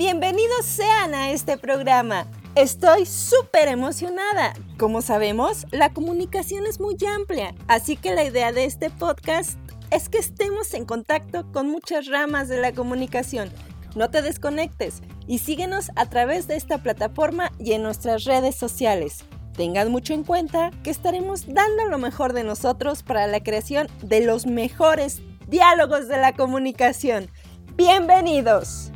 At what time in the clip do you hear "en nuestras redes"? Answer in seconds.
17.72-18.56